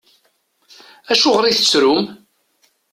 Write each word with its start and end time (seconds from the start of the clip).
Acuɣeṛ 1.11 1.45
i 1.45 1.53
tettrum? 1.57 2.03